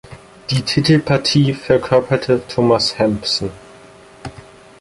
[0.49, 3.51] Die Titelpartie verkörperte Thomas Hampson.